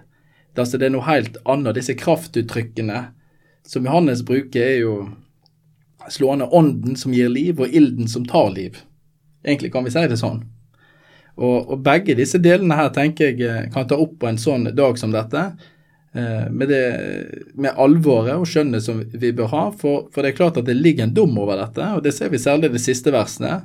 Det, 0.53 0.61
altså, 0.61 0.77
det 0.77 0.87
er 0.87 0.93
noe 0.93 1.07
helt 1.07 1.37
annet. 1.43 1.75
Disse 1.75 1.97
kraftuttrykkene 1.99 3.01
som 3.67 3.85
Johannes 3.85 4.23
bruker, 4.23 4.61
er 4.63 4.77
jo 4.79 4.93
slående 6.09 6.47
ånden 6.55 6.95
som 6.95 7.13
gir 7.13 7.29
liv, 7.29 7.59
og 7.59 7.67
ilden 7.75 8.07
som 8.07 8.25
tar 8.25 8.53
liv. 8.55 8.79
Egentlig 9.43 9.73
kan 9.73 9.83
vi 9.83 9.91
si 9.91 10.05
det 10.07 10.19
sånn. 10.19 10.45
Og, 11.39 11.69
og 11.71 11.83
begge 11.83 12.15
disse 12.19 12.39
delene 12.43 12.75
her 12.75 12.89
tenker 12.95 13.29
jeg 13.29 13.43
eh, 13.47 13.67
kan 13.71 13.87
ta 13.87 13.99
opp 13.99 14.17
på 14.19 14.27
en 14.27 14.39
sånn 14.39 14.67
dag 14.75 14.97
som 14.99 15.13
dette. 15.15 15.43
Eh, 16.13 16.51
med, 16.51 16.69
det, 16.69 16.85
med 17.53 17.77
alvoret 17.77 18.33
og 18.33 18.47
skjønnet 18.49 18.81
som 18.81 19.03
vi 19.13 19.33
bør 19.35 19.51
ha. 19.53 19.63
For, 19.71 20.07
for, 20.13 20.23
det 20.23 20.33
er 20.33 20.39
klart 20.39 20.57
at 20.57 20.69
det 20.69 20.79
ligger 20.79 21.05
en 21.05 21.15
dom 21.15 21.37
over 21.37 21.59
dette, 21.61 21.85
og 21.95 22.03
det 22.05 22.15
ser 22.17 22.33
vi 22.33 22.41
særlig 22.41 22.71
i 22.71 22.77
de 22.77 22.81
siste 22.81 23.13
versene. 23.13 23.61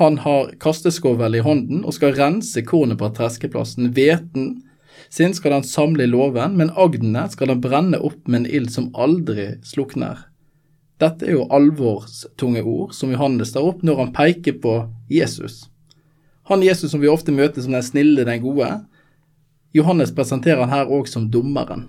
Han 0.00 0.16
har 0.24 0.54
kasteskovel 0.62 1.36
i 1.36 1.44
hånden 1.44 1.82
og 1.84 1.92
skal 1.92 2.14
rense 2.16 2.64
kornet 2.64 3.00
på 3.00 3.10
treskeplassen. 3.12 3.90
Hveten 3.92 4.54
sin 5.12 5.34
skal 5.36 5.58
han 5.58 5.66
samle 5.68 6.06
i 6.06 6.08
låven, 6.08 6.56
men 6.56 6.72
agnene 6.80 7.26
skal 7.28 7.52
han 7.52 7.60
brenne 7.60 8.00
opp 8.00 8.22
med 8.24 8.42
en 8.42 8.48
ild 8.48 8.70
som 8.72 8.88
aldri 8.96 9.50
slukner. 9.66 10.24
Dette 11.02 11.26
er 11.26 11.36
jo 11.36 11.48
alvorstunge 11.52 12.62
ord 12.62 12.94
som 12.96 13.12
Johannes 13.12 13.52
tar 13.52 13.66
opp 13.66 13.82
når 13.84 14.00
han 14.00 14.14
peker 14.16 14.56
på 14.62 14.76
Jesus. 15.12 15.66
Han 16.48 16.64
Jesus 16.64 16.94
som 16.94 17.02
vi 17.02 17.10
ofte 17.10 17.34
møter 17.34 17.60
som 17.60 17.74
den 17.74 17.84
snille, 17.84 18.24
den 18.24 18.40
gode. 18.40 18.70
Johannes 19.72 20.12
presenterer 20.14 20.64
han 20.64 20.72
her 20.72 20.90
òg 20.92 21.08
som 21.08 21.30
dommeren. 21.32 21.88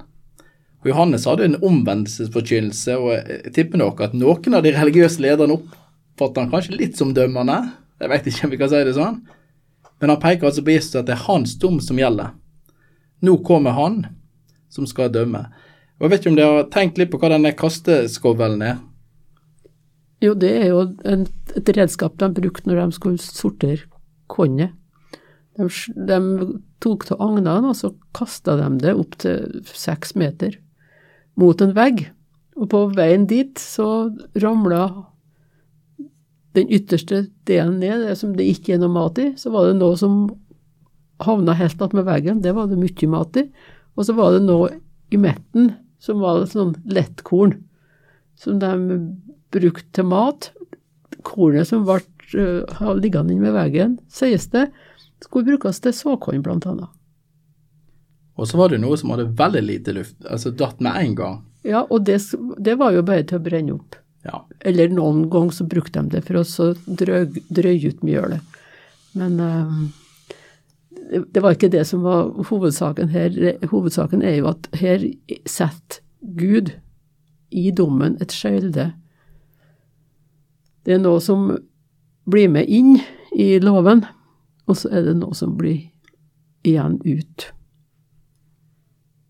Og 0.83 0.91
Johannes 0.91 1.27
hadde 1.27 1.47
en 1.47 1.59
omvendelsesforkynnelse, 1.63 2.97
og 2.99 3.13
jeg 3.15 3.53
tipper 3.55 3.79
nok 3.79 4.01
at 4.03 4.15
noen 4.15 4.57
av 4.57 4.65
de 4.65 4.73
religiøse 4.75 5.23
lederne 5.23 5.55
oppfatter 5.55 6.43
han 6.43 6.51
kanskje 6.51 6.79
litt 6.79 6.99
som 6.99 7.13
dømmende. 7.15 7.59
Jeg 8.03 8.11
vet 8.11 8.27
ikke 8.27 8.47
om 8.47 8.51
vi 8.51 8.59
kan 8.59 8.71
si 8.71 8.81
det 8.83 8.95
sånn. 8.97 9.21
Men 10.01 10.11
han 10.11 10.19
peker 10.19 10.49
altså 10.49 10.63
på 10.65 10.73
Jesus 10.75 10.97
at 10.99 11.07
det 11.07 11.15
er 11.15 11.27
hans 11.29 11.55
dom 11.59 11.79
som 11.83 11.99
gjelder. 11.99 12.33
Nå 13.23 13.37
kommer 13.47 13.75
han 13.77 14.01
som 14.73 14.87
skal 14.89 15.11
dømme. 15.13 15.45
Og 15.99 16.07
Jeg 16.07 16.11
vet 16.11 16.23
ikke 16.23 16.31
om 16.33 16.39
dere 16.39 16.57
har 16.57 16.71
tenkt 16.73 16.99
litt 16.99 17.11
på 17.13 17.19
hva 17.21 17.29
denne 17.31 17.53
kasteskovelen 17.55 18.65
er? 18.67 18.81
Jo, 20.23 20.33
det 20.39 20.51
er 20.57 20.69
jo 20.71 20.81
et 21.07 21.71
redskap 21.77 22.17
de 22.19 22.31
brukte 22.35 22.67
når 22.67 22.81
de 22.81 22.97
skulle 22.97 23.23
sortere 23.23 23.85
kornet. 24.31 24.75
De, 25.57 25.67
de, 25.93 26.19
tok 26.83 27.05
til 27.07 27.19
agnene, 27.21 27.69
og 27.69 27.77
så 27.77 27.93
kasta 28.15 28.57
de 28.59 28.67
det 28.81 28.95
opp 28.97 29.17
til 29.21 29.61
seks 29.69 30.15
meter 30.19 30.57
mot 31.39 31.61
en 31.61 31.75
vegg. 31.77 32.07
Og 32.59 32.69
på 32.69 32.85
veien 32.93 33.27
dit 33.29 33.57
så 33.61 34.09
ramla 34.41 34.87
den 36.53 36.69
ytterste 36.69 37.27
delen 37.49 37.79
ned, 37.81 38.05
det 38.05 38.17
som 38.19 38.33
det 38.37 38.45
ikke 38.49 38.75
er 38.75 38.81
noe 38.83 38.93
mat 38.93 39.21
i. 39.21 39.31
Så 39.39 39.53
var 39.53 39.69
det 39.69 39.79
noe 39.79 39.97
som 39.97 40.27
havna 41.23 41.55
helt 41.57 41.81
attmed 41.81 42.05
veggen, 42.05 42.41
det 42.43 42.53
var 42.57 42.69
det 42.69 42.79
mye 42.81 43.09
mat 43.09 43.39
i. 43.41 43.47
Og 43.97 44.07
så 44.07 44.15
var 44.17 44.35
det 44.35 44.43
noe 44.45 44.71
i 45.13 45.19
midten 45.21 45.73
som 46.03 46.21
var 46.23 46.43
sånn 46.49 46.75
lettkorn, 46.89 47.55
som 48.35 48.59
de 48.61 48.99
brukte 49.53 49.89
til 49.95 50.09
mat. 50.09 50.51
Kornet 51.23 51.69
som 51.69 51.85
ble 51.87 52.01
uh, 52.35 52.93
liggende 52.97 53.37
ved 53.39 53.55
veggen, 53.55 53.97
sies 54.11 54.49
det, 54.51 54.67
skulle 55.23 55.47
brukes 55.53 55.81
til 55.83 55.95
såkorn, 55.95 56.43
annet. 56.45 56.91
Og 58.35 58.47
så 58.49 58.57
var 58.57 58.69
det 58.73 58.81
noe 58.81 58.97
som 58.97 59.13
hadde 59.13 59.29
veldig 59.37 59.61
lite 59.61 59.93
luft, 59.93 60.15
altså 60.25 60.51
datt 60.51 60.79
med 60.81 60.97
en 60.97 61.15
gang. 61.15 61.41
Ja, 61.63 61.85
og 61.89 62.05
det, 62.05 62.19
det 62.59 62.75
var 62.79 62.95
jo 62.95 63.03
bare 63.05 63.23
til 63.29 63.39
å 63.39 63.43
brenne 63.43 63.75
opp. 63.77 63.95
Ja. 64.23 64.41
Eller 64.59 64.91
noen 64.91 65.27
ganger 65.31 65.59
så 65.59 65.67
brukte 65.67 66.01
de 66.01 66.17
det 66.17 66.23
for 66.27 66.41
å 66.41 66.69
drøye 66.87 67.91
ut 67.91 68.03
mjølet. 68.03 68.55
Men 69.19 69.37
uh, 69.39 69.83
det 71.29 71.43
var 71.43 71.55
ikke 71.55 71.71
det 71.73 71.83
som 71.87 72.05
var 72.05 72.31
hovedsaken 72.49 73.11
her. 73.13 73.37
Hovedsaken 73.69 74.23
er 74.25 74.39
jo 74.39 74.49
at 74.53 74.69
her 74.79 75.05
setter 75.45 76.01
Gud 76.23 76.71
i 77.53 77.69
dommen 77.75 78.15
et 78.23 78.33
skjelde. 78.33 78.93
Det 80.83 80.95
er 80.95 81.03
noe 81.03 81.21
som 81.23 81.51
blir 82.29 82.49
med 82.51 82.69
inn 82.71 82.95
i 83.35 83.57
loven, 83.59 84.05
og 84.65 84.77
så 84.79 84.89
er 84.91 85.07
det 85.07 85.17
noe 85.19 85.35
som 85.35 85.57
blir 85.57 85.89
igjen 86.63 86.99
ut. 87.03 87.49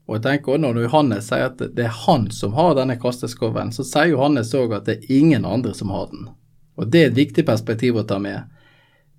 Og 0.08 0.18
jeg 0.18 0.24
tenker 0.26 0.54
også 0.54 0.62
Når 0.62 0.82
Johannes 0.84 1.28
sier 1.30 1.46
at 1.48 1.62
det 1.62 1.86
er 1.86 2.02
han 2.06 2.28
som 2.36 2.56
har 2.58 2.76
denne 2.78 2.98
kasteskoven, 3.00 3.72
så 3.72 3.86
sier 3.88 4.12
Johannes 4.12 4.54
òg 4.58 4.76
at 4.76 4.90
det 4.90 4.98
er 5.00 5.20
ingen 5.20 5.46
andre 5.46 5.74
som 5.74 5.94
har 5.96 6.10
den. 6.12 6.28
Og 6.76 6.90
Det 6.92 7.02
er 7.02 7.12
et 7.12 7.18
viktig 7.18 7.46
perspektiv 7.46 7.98
å 7.98 8.04
ta 8.04 8.20
med. 8.20 8.50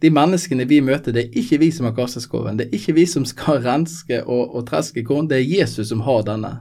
De 0.02 0.10
menneskene 0.10 0.66
vi 0.68 0.80
møter, 0.84 1.14
det 1.14 1.22
er 1.24 1.38
ikke 1.40 1.58
vi 1.62 1.70
som 1.72 1.86
har 1.88 1.94
kasteskoven. 1.96 2.58
Det 2.58 2.66
er 2.66 2.76
ikke 2.76 2.96
vi 2.98 3.06
som 3.06 3.24
skal 3.24 3.62
renske 3.68 4.20
og, 4.24 4.54
og 4.54 4.66
treske 4.68 5.04
korn, 5.06 5.28
det 5.30 5.40
er 5.40 5.60
Jesus 5.60 5.88
som 5.88 6.04
har 6.04 6.26
denne. 6.26 6.58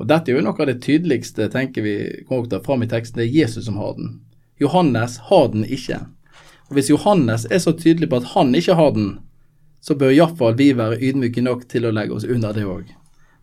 Og 0.00 0.08
Dette 0.10 0.32
er 0.32 0.36
jo 0.36 0.44
noe 0.44 0.58
av 0.58 0.68
det 0.68 0.82
tydeligste 0.82 1.48
tenker 1.52 1.84
vi 1.84 1.96
kommer 2.28 2.62
fram 2.64 2.82
i 2.82 2.90
teksten. 2.90 3.20
Det 3.20 3.28
er 3.28 3.38
Jesus 3.44 3.68
som 3.68 3.78
har 3.80 3.94
den. 3.96 4.20
Johannes 4.60 5.18
har 5.30 5.48
den 5.52 5.64
ikke. 5.64 6.00
Og 6.72 6.78
Hvis 6.78 6.88
Johannes 6.88 7.42
er 7.52 7.58
så 7.60 7.74
tydelig 7.76 8.06
på 8.08 8.16
at 8.22 8.30
han 8.32 8.54
ikke 8.56 8.74
har 8.78 8.94
den, 8.96 9.18
så 9.84 9.92
bør 9.92 10.14
iallfall 10.14 10.54
vi 10.56 10.70
være 10.72 10.96
ydmyke 11.04 11.42
nok 11.44 11.66
til 11.68 11.84
å 11.84 11.90
legge 11.92 12.16
oss 12.16 12.24
under 12.24 12.56
det 12.56 12.64
òg. 12.64 12.86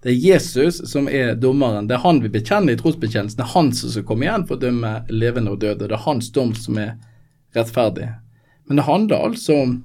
Det 0.01 0.09
er 0.09 0.17
Jesus 0.17 0.79
som 0.89 1.05
er 1.05 1.35
dommeren. 1.37 1.85
Det 1.85 1.99
er 1.99 2.01
han 2.07 2.23
vi 2.23 2.31
bekjenner 2.33 2.73
i 2.73 2.79
trosbekjennelsen. 2.79 3.37
Det 3.37 3.45
er 3.45 3.53
han 3.53 3.69
som 3.77 3.93
skal 3.93 4.07
komme 4.09 4.25
igjen 4.25 4.47
for 4.49 4.57
å 4.57 4.63
dømme 4.63 4.95
levende 5.13 5.53
og 5.53 5.61
døde. 5.61 5.85
Det 5.85 5.93
er 5.93 6.05
hans 6.07 6.31
dom 6.33 6.55
som 6.57 6.81
er 6.81 6.95
rettferdig. 7.53 8.09
Men 8.65 8.81
det 8.81 8.89
handler 8.89 9.29
altså 9.29 9.61
om 9.61 9.79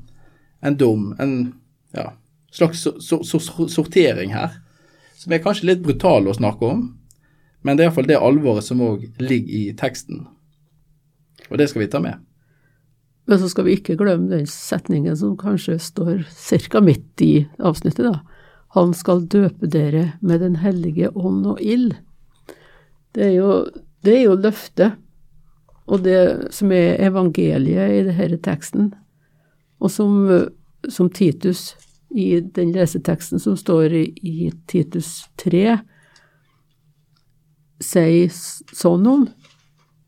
en 0.64 0.80
dom, 0.80 1.06
en 1.20 1.38
ja, 1.92 2.14
slags 2.48 2.88
sortering 3.76 4.32
her, 4.32 4.56
som 5.20 5.36
er 5.36 5.44
kanskje 5.44 5.74
litt 5.74 5.84
brutal 5.84 6.32
å 6.32 6.40
snakke 6.40 6.64
om. 6.78 6.86
Men 7.60 7.76
det 7.76 7.84
er 7.84 7.92
iallfall 7.92 8.08
det 8.08 8.22
alvoret 8.24 8.64
som 8.64 8.80
òg 8.80 9.10
ligger 9.20 9.58
i 9.58 9.66
teksten. 9.76 10.30
Og 11.50 11.60
det 11.60 11.68
skal 11.68 11.84
vi 11.84 11.92
ta 11.92 12.00
med. 12.00 12.24
Men 13.24 13.40
så 13.40 13.48
skal 13.48 13.64
vi 13.68 13.78
ikke 13.78 13.96
glemme 13.96 14.28
den 14.28 14.46
setningen 14.50 15.16
som 15.16 15.36
kanskje 15.40 15.78
står 15.80 16.24
ca. 16.28 16.80
midt 16.84 17.22
i 17.24 17.46
avsnittet, 17.58 18.10
da 18.12 18.20
han 18.74 18.90
skal 18.94 19.22
døpe 19.30 19.68
dere 19.70 20.18
med 20.20 20.40
Den 20.40 20.56
hellige 20.56 21.12
ånd 21.14 21.46
og 21.46 21.60
ild. 21.62 21.94
Det 23.14 23.28
er 23.28 23.34
jo, 23.36 23.50
det 24.02 24.16
jo 24.24 24.34
løftet, 24.34 24.96
og 25.86 26.02
det 26.02 26.50
som 26.54 26.72
er 26.74 26.98
evangeliet 27.06 27.92
i 27.94 28.02
denne 28.08 28.38
teksten, 28.42 28.92
og 29.78 29.92
som, 29.94 30.26
som 30.88 31.10
Titus 31.10 31.74
i 32.10 32.40
den 32.40 32.72
leseteksten 32.74 33.38
som 33.42 33.56
står 33.56 33.94
i, 33.94 34.04
i 34.22 34.50
Titus 34.66 35.28
3, 35.38 35.78
sier 37.84 38.34
sånn 38.74 39.06
om, 39.06 39.28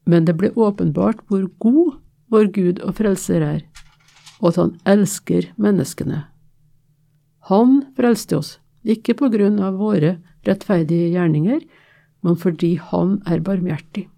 men 0.07 0.27
det 0.27 0.35
ble 0.39 0.51
åpenbart 0.55 1.23
hvor 1.29 1.47
god 1.63 1.95
vår 2.33 2.51
Gud 2.55 2.81
og 2.83 2.97
Frelser 2.99 3.43
er, 3.45 3.61
og 4.41 4.53
at 4.53 4.61
han 4.61 4.73
elsker 4.89 5.51
menneskene. 5.57 6.25
Han 7.51 7.83
frelste 7.97 8.41
oss, 8.41 8.57
ikke 8.83 9.15
på 9.19 9.31
grunn 9.31 9.61
av 9.63 9.79
våre 9.79 10.17
rettferdige 10.47 11.13
gjerninger, 11.15 11.61
men 12.27 12.39
fordi 12.39 12.75
Han 12.91 13.21
er 13.27 13.43
barmhjertig. 13.47 14.09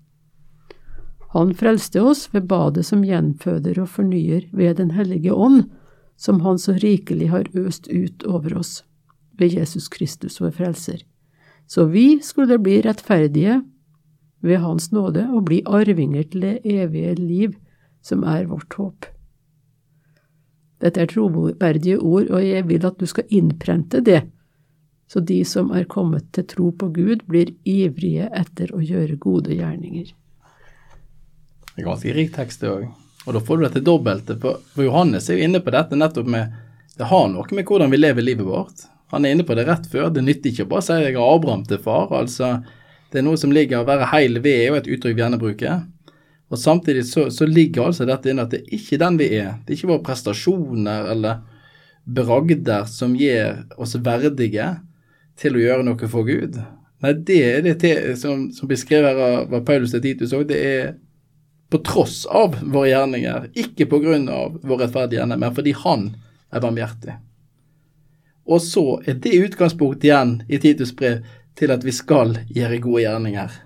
Han 1.34 1.52
frelste 1.54 2.00
oss 2.00 2.28
ved 2.32 2.46
badet 2.48 2.86
som 2.88 3.04
gjenføder 3.04 3.82
og 3.82 3.90
fornyer 3.92 4.46
ved 4.52 4.78
Den 4.80 4.94
hellige 4.96 5.34
ånd, 5.34 5.66
som 6.16 6.40
Han 6.40 6.58
så 6.58 6.78
rikelig 6.80 7.28
har 7.28 7.50
øst 7.54 7.88
ut 7.88 8.24
over 8.24 8.56
oss, 8.58 8.82
ved 9.38 9.52
Jesus 9.52 9.88
Kristus 9.88 10.40
vår 10.40 10.56
frelser. 10.56 11.04
Så 11.68 11.84
vi 11.84 12.20
skulle 12.24 12.58
bli 12.58 12.80
rettferdige 12.80 13.60
ved 14.40 14.58
Hans 14.64 14.90
nåde 14.92 15.28
og 15.28 15.44
bli 15.44 15.62
arvinger 15.66 16.22
til 16.22 16.40
det 16.40 16.60
evige 16.64 17.14
liv, 17.14 17.52
som 18.08 18.24
er 18.24 18.48
vårt 18.48 18.74
håp. 18.80 19.08
Dette 20.82 21.02
er 21.02 21.10
troverdige 21.10 21.98
ord, 21.98 22.28
og 22.30 22.42
jeg 22.44 22.66
vil 22.68 22.86
at 22.86 23.00
du 23.00 23.06
skal 23.10 23.26
innprente 23.34 24.00
det, 24.04 24.22
så 25.08 25.20
de 25.24 25.40
som 25.48 25.72
er 25.72 25.88
kommet 25.88 26.28
til 26.36 26.44
tro 26.46 26.70
på 26.76 26.90
Gud, 26.94 27.24
blir 27.30 27.54
ivrige 27.64 28.28
etter 28.36 28.74
å 28.76 28.82
gjøre 28.84 29.16
gode 29.20 29.56
gjerninger. 29.56 30.12
Det 31.72 31.82
er 31.82 31.86
ganske 31.86 32.14
rik 32.14 32.34
tekst, 32.34 32.60
det 32.60 32.70
òg. 32.70 32.86
Og 33.24 33.34
da 33.34 33.42
får 33.44 33.58
du 33.58 33.64
dette 33.64 33.84
dobbelte, 33.84 34.36
for, 34.40 34.60
Johannes 34.76 35.28
er 35.28 35.38
jo 35.38 35.48
inne 35.48 35.62
på 35.64 35.72
dette 35.74 35.96
nettopp 35.98 36.28
med 36.28 36.54
Det 36.98 37.06
har 37.06 37.28
noe 37.30 37.54
med 37.54 37.68
hvordan 37.68 37.92
vi 37.92 37.98
lever 38.00 38.24
livet 38.26 38.46
vårt. 38.46 38.88
Han 39.12 39.24
er 39.24 39.32
inne 39.32 39.44
på 39.46 39.54
det 39.54 39.68
rett 39.68 39.84
før. 39.86 40.08
Det 40.10 40.24
nytter 40.24 40.50
ikke 40.50 40.64
å 40.66 40.70
bare 40.72 40.84
si 40.84 40.96
jeg 40.98 41.14
har 41.14 41.34
Abraham 41.36 41.62
til 41.64 41.78
far. 41.78 42.10
altså 42.12 42.58
Det 43.12 43.20
er 43.20 43.24
noe 43.24 43.38
som 43.38 43.52
ligger 43.54 43.80
å 43.80 43.86
være 43.86 44.08
heil 44.10 44.40
ved, 44.42 44.56
er 44.56 44.66
jo 44.66 44.78
et 44.80 44.90
uttrykk 44.90 45.14
vi 45.14 45.22
gjerne 45.22 45.40
bruker. 45.40 45.84
Og 46.48 46.58
samtidig 46.58 47.04
så, 47.06 47.28
så, 47.30 47.46
ligger 47.46 47.90
altså 47.90 48.06
dette 48.08 48.30
inne 48.30 48.46
at 48.46 48.54
det 48.54 48.62
er 48.62 48.76
ikke 48.78 48.98
den 49.00 49.18
vi 49.20 49.28
er. 49.36 49.58
Det 49.64 49.74
er 49.74 49.78
ikke 49.78 49.90
våre 49.92 50.04
prestasjoner 50.06 51.10
eller 51.12 51.42
bragder 52.08 52.86
som 52.88 53.16
gjør 53.16 53.66
oss 53.76 53.98
verdige 54.00 54.70
til 55.38 55.58
å 55.58 55.62
gjøre 55.62 55.84
noe 55.86 56.08
for 56.10 56.24
Gud. 56.28 56.56
Nei, 57.04 57.12
det 57.12 57.36
er 57.44 57.60
det 57.66 57.76
til, 57.82 58.00
som, 58.18 58.48
som 58.54 58.70
beskriver 58.70 59.20
av, 59.22 59.52
Paulus 59.68 59.94
og 59.94 60.02
Titus 60.02 60.32
òg. 60.34 60.48
Det 60.48 60.58
er 60.58 60.96
på 61.68 61.82
tross 61.84 62.22
av 62.32 62.56
våre 62.62 62.88
gjerninger, 62.94 63.50
ikke 63.60 63.86
på 63.90 64.00
grunn 64.02 64.24
av 64.32 64.56
vår 64.64 64.86
rettferdige 64.86 65.22
ende, 65.22 65.36
men 65.36 65.54
fordi 65.54 65.76
Han 65.84 66.08
er 66.48 66.64
barmhjertig. 66.64 67.18
Og 68.48 68.64
så 68.64 68.86
er 69.04 69.20
det 69.20 69.36
utgangspunktet 69.36 70.08
igjen 70.08 70.38
i 70.48 70.58
Titus 70.62 70.94
brev 70.96 71.20
til 71.58 71.74
at 71.74 71.84
vi 71.84 71.92
skal 71.92 72.38
gjøre 72.48 72.80
gode 72.80 73.04
gjerninger. 73.04 73.56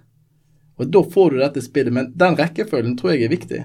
Og 0.81 0.89
Da 0.89 1.03
får 1.05 1.31
du 1.31 1.39
dette 1.39 1.63
spillet, 1.63 1.93
men 1.93 2.11
den 2.19 2.37
rekkefølgen 2.39 2.97
tror 2.99 3.13
jeg 3.13 3.27
er 3.27 3.33
viktig. 3.33 3.63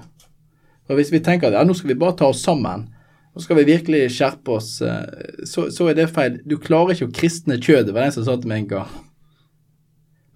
Og 0.88 0.96
Hvis 1.00 1.12
vi 1.12 1.24
tenker 1.24 1.50
at 1.50 1.60
ja, 1.60 1.66
nå 1.68 1.76
skal 1.76 1.92
vi 1.94 2.00
bare 2.00 2.16
ta 2.20 2.30
oss 2.32 2.44
sammen, 2.44 2.88
nå 3.34 3.44
skal 3.44 3.60
vi 3.60 3.68
virkelig 3.68 4.08
skjerpe 4.16 4.56
oss, 4.58 4.82
eh, 4.82 5.44
så, 5.46 5.68
så 5.72 5.90
er 5.90 5.98
det 5.98 6.08
feil. 6.10 6.40
Du 6.46 6.58
klarer 6.58 6.96
ikke 6.96 7.10
å 7.10 7.18
kristne 7.20 7.60
kjødet, 7.60 7.94
var 7.94 8.02
det 8.02 8.12
en 8.12 8.16
som 8.16 8.26
sa 8.26 8.38
til 8.38 8.50
meg 8.50 8.64
en 8.64 8.72
gang. 8.72 8.96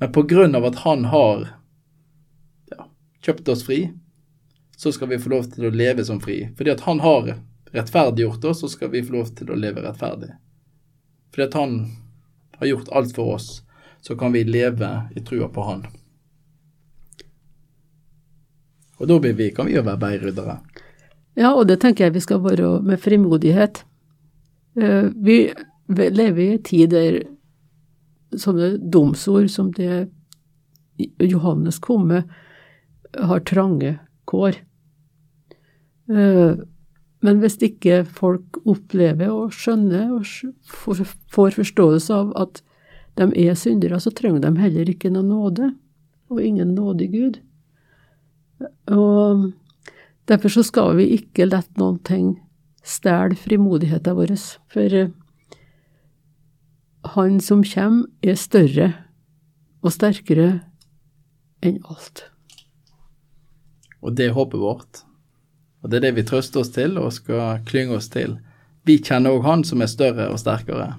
Men 0.02 0.12
på 0.14 0.24
grunn 0.30 0.58
av 0.58 0.68
at 0.70 0.82
han 0.84 1.08
har 1.10 1.48
ja, 2.74 2.86
kjøpt 3.26 3.50
oss 3.54 3.64
fri, 3.66 3.80
så 4.78 4.92
skal 4.94 5.12
vi 5.12 5.20
få 5.22 5.30
lov 5.34 5.50
til 5.54 5.68
å 5.68 5.74
leve 5.74 6.06
som 6.06 6.22
fri. 6.22 6.44
Fordi 6.58 6.74
at 6.74 6.84
han 6.88 7.02
har 7.04 7.36
rettferdiggjort 7.72 8.46
oss, 8.50 8.64
så 8.64 8.70
skal 8.70 8.90
vi 8.94 9.04
få 9.06 9.14
lov 9.14 9.34
til 9.38 9.52
å 9.54 9.58
leve 9.58 9.84
rettferdig. 9.86 10.32
Fordi 11.32 11.46
at 11.48 11.58
han 11.60 11.76
har 12.58 12.72
gjort 12.72 12.90
alt 12.98 13.16
for 13.16 13.36
oss, 13.36 13.50
så 14.02 14.18
kan 14.18 14.34
vi 14.34 14.44
leve 14.44 14.90
i 15.16 15.22
trua 15.26 15.50
på 15.54 15.66
han. 15.70 15.86
Og 19.02 19.10
da 19.10 19.18
vi, 19.24 19.50
kan 19.56 19.68
vi 19.68 19.76
jo 19.76 19.84
være 19.86 20.02
veiryddere. 20.02 20.60
Ja, 21.40 21.54
og 21.56 21.68
det 21.70 21.80
tenker 21.82 22.06
jeg 22.06 22.16
vi 22.20 22.24
skal 22.24 22.44
være 22.44 22.82
med 22.86 23.02
frimodighet. 23.02 23.84
Eh, 24.78 25.10
vi 25.16 25.38
lever 25.90 26.42
i 26.44 26.52
en 26.56 26.64
tid 26.64 26.94
der 26.94 27.22
sånne 28.38 28.76
domsord 28.92 29.50
som 29.52 29.72
det 29.76 30.08
Johannes 31.20 31.80
kom 31.82 32.08
med, 32.12 32.28
har 33.18 33.44
trange 33.48 33.98
kår. 34.30 34.60
Eh, 36.12 36.62
men 37.22 37.42
hvis 37.42 37.58
ikke 37.62 38.02
folk 38.06 38.62
opplever 38.66 39.30
og 39.30 39.54
skjønner 39.54 40.14
og 40.16 40.26
får 41.32 41.58
forståelse 41.60 42.18
av 42.18 42.34
at 42.40 42.64
de 43.20 43.28
er 43.44 43.58
syndere, 43.60 44.00
så 44.00 44.14
trenger 44.16 44.42
de 44.46 44.56
heller 44.62 44.90
ikke 44.90 45.12
noe 45.12 45.28
nåde, 45.28 45.74
og 46.32 46.42
ingen 46.42 46.74
nådig 46.78 47.10
Gud. 47.12 47.42
Og 48.92 49.52
derfor 50.30 50.54
så 50.54 50.64
skal 50.64 50.96
vi 51.00 51.12
ikke 51.18 51.50
la 51.50 51.62
noen 51.80 52.00
ting 52.08 52.34
stjele 52.86 53.38
frimodigheten 53.38 54.18
vår, 54.18 54.34
for 54.72 54.98
eh, 54.98 55.14
han 57.16 57.40
som 57.42 57.64
kommer, 57.66 58.10
er 58.22 58.38
større 58.38 58.92
og 59.82 59.94
sterkere 59.94 60.62
enn 61.66 61.80
alt. 61.90 62.26
Og 64.02 64.16
det 64.18 64.30
er 64.30 64.38
håpet 64.38 64.62
vårt. 64.62 65.04
Og 65.82 65.90
det 65.90 66.00
er 66.00 66.08
det 66.08 66.18
vi 66.18 66.26
trøster 66.30 66.62
oss 66.62 66.74
til 66.74 66.98
og 67.02 67.14
skal 67.14 67.62
klynge 67.66 67.98
oss 67.98 68.10
til. 68.14 68.38
Vi 68.86 68.98
kjenner 69.02 69.34
òg 69.34 69.46
Han 69.46 69.64
som 69.66 69.82
er 69.82 69.90
større 69.90 70.30
og 70.30 70.40
sterkere. 70.42 70.96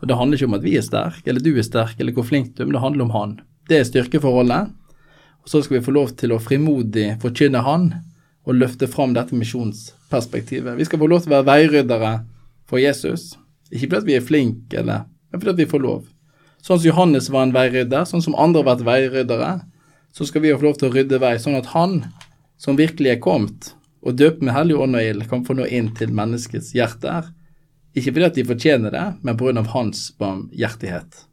Og 0.00 0.08
det 0.08 0.16
handler 0.16 0.36
ikke 0.36 0.48
om 0.50 0.58
at 0.58 0.64
vi 0.64 0.74
er 0.76 0.84
sterke, 0.84 1.24
eller 1.28 1.40
du 1.40 1.54
er 1.56 1.64
sterk, 1.64 1.96
eller 2.00 2.12
hvor 2.12 2.26
flink 2.28 2.52
du 2.54 2.62
er, 2.62 2.68
men 2.68 2.76
det 2.76 2.84
handler 2.84 3.06
om 3.06 3.14
Han. 3.16 3.38
Det 3.68 3.80
er 3.80 3.88
styrkeforholdet. 3.88 4.72
Og 5.46 5.52
så 5.52 5.62
skal 5.62 5.78
vi 5.78 5.86
få 5.86 5.94
lov 5.94 6.10
til 6.18 6.34
å 6.34 6.42
frimodig 6.42 7.12
forkynne 7.22 7.62
Han 7.62 7.92
og 8.46 8.58
løfte 8.58 8.88
fram 8.90 9.12
dette 9.14 9.34
misjonsperspektivet. 9.38 10.74
Vi 10.74 10.86
skal 10.88 10.98
få 10.98 11.06
lov 11.10 11.22
til 11.22 11.30
å 11.30 11.36
være 11.36 11.46
veiryddere 11.46 12.10
for 12.66 12.82
Jesus. 12.82 13.36
Ikke 13.70 13.92
fordi 13.92 14.10
vi 14.10 14.16
er 14.18 14.26
flinke, 14.26 14.80
eller, 14.82 15.06
men 15.30 15.42
fordi 15.42 15.62
vi 15.62 15.70
får 15.70 15.82
lov. 15.82 16.04
Sånn 16.66 16.80
som 16.80 16.88
Johannes 16.88 17.30
var 17.30 17.46
en 17.46 17.54
veirydder, 17.54 18.06
sånn 18.10 18.22
som 18.26 18.34
andre 18.38 18.64
har 18.64 18.72
vært 18.72 18.84
veiryddere, 18.86 19.52
så 20.14 20.26
skal 20.26 20.42
vi 20.42 20.54
få 20.54 20.66
lov 20.66 20.78
til 20.80 20.88
å 20.90 20.94
rydde 20.94 21.22
vei, 21.22 21.36
sånn 21.38 21.58
at 21.58 21.70
han 21.74 22.00
som 22.58 22.78
virkelig 22.78 23.12
er 23.12 23.22
kommet, 23.22 23.72
og 24.02 24.18
døpt 24.18 24.42
med 24.42 24.54
Hellig 24.54 24.78
ånd 24.82 24.98
og 24.98 25.10
ild, 25.10 25.26
kan 25.30 25.46
få 25.46 25.54
nå 25.58 25.66
inn 25.70 25.92
til 25.98 26.14
menneskets 26.14 26.72
hjerter. 26.74 27.30
Ikke 27.94 28.12
fordi 28.12 28.26
at 28.26 28.38
de 28.38 28.46
fortjener 28.46 28.94
det, 28.94 29.06
men 29.22 29.38
pga. 29.38 29.62
hans 29.74 30.08
barmhjertighet. 30.18 31.26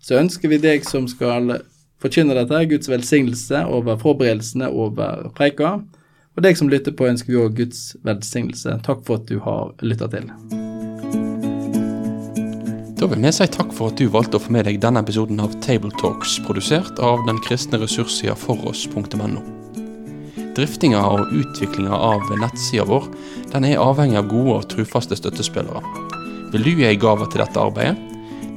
Så 0.00 0.16
ønsker 0.16 0.48
vi 0.48 0.60
deg 0.62 0.84
som 0.86 1.08
skal 1.08 1.58
forkynne 2.02 2.36
dette, 2.38 2.64
Guds 2.70 2.90
velsignelse 2.90 3.64
over 3.66 3.98
forberedelsene 4.00 4.70
over 4.70 5.28
preika. 5.36 5.78
Og 6.38 6.44
deg 6.44 6.58
som 6.58 6.70
lytter 6.70 6.94
på, 6.94 7.08
ønsker 7.10 7.34
vi 7.34 7.40
òg 7.42 7.58
Guds 7.58 7.82
velsignelse. 8.06 8.78
Takk 8.86 9.02
for 9.06 9.18
at 9.18 9.26
du 9.30 9.40
har 9.42 9.74
lytta 9.82 10.06
til. 10.12 10.30
Da 12.98 13.06
vil 13.06 13.22
vi 13.22 13.30
si 13.30 13.46
takk 13.54 13.70
for 13.74 13.92
at 13.92 13.98
du 13.98 14.08
valgte 14.10 14.38
å 14.38 14.42
få 14.42 14.50
med 14.54 14.66
deg 14.66 14.80
denne 14.82 15.02
episoden 15.04 15.38
av 15.42 15.52
Tabletalks, 15.62 16.40
produsert 16.46 16.98
av 16.98 17.22
den 17.28 17.38
kristne 17.46 17.78
ressurssida 17.78 18.34
foross.no. 18.38 19.42
Driftinga 20.58 21.04
og 21.06 21.30
utviklinga 21.30 21.94
av 21.94 22.26
nettsida 22.42 22.86
vår 22.88 23.06
den 23.52 23.68
er 23.68 23.78
avhengig 23.78 24.18
av 24.18 24.26
gode 24.30 24.56
og 24.56 24.66
trufaste 24.72 25.14
støttespillere. 25.18 25.82
Vil 26.50 26.66
du 26.66 26.72
gi 26.72 26.88
ei 26.88 26.98
gave 26.98 27.28
til 27.30 27.44
dette 27.44 27.62
arbeidet? 27.62 28.17